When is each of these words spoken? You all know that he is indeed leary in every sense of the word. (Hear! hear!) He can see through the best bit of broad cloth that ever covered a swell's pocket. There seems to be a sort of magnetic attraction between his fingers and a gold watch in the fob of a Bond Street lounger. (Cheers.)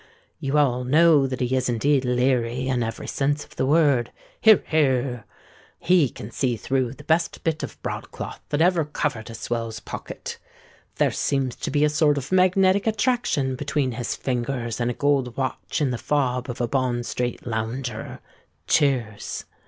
You 0.39 0.57
all 0.57 0.83
know 0.83 1.27
that 1.27 1.41
he 1.41 1.55
is 1.55 1.69
indeed 1.69 2.03
leary 2.03 2.67
in 2.67 2.81
every 2.81 3.05
sense 3.05 3.45
of 3.45 3.55
the 3.55 3.67
word. 3.67 4.11
(Hear! 4.39 4.63
hear!) 4.65 5.25
He 5.77 6.09
can 6.09 6.31
see 6.31 6.57
through 6.57 6.93
the 6.93 7.03
best 7.03 7.43
bit 7.43 7.61
of 7.61 7.79
broad 7.83 8.09
cloth 8.11 8.41
that 8.49 8.63
ever 8.63 8.83
covered 8.83 9.29
a 9.29 9.35
swell's 9.35 9.79
pocket. 9.79 10.39
There 10.95 11.11
seems 11.11 11.55
to 11.57 11.69
be 11.69 11.83
a 11.83 11.89
sort 11.89 12.17
of 12.17 12.31
magnetic 12.31 12.87
attraction 12.87 13.55
between 13.55 13.91
his 13.91 14.15
fingers 14.15 14.79
and 14.79 14.89
a 14.89 14.95
gold 14.95 15.37
watch 15.37 15.81
in 15.81 15.91
the 15.91 15.99
fob 15.99 16.49
of 16.49 16.59
a 16.59 16.67
Bond 16.67 17.05
Street 17.05 17.45
lounger. 17.45 18.21
(Cheers.) 18.65 19.45